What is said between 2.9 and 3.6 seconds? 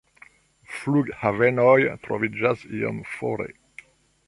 fore.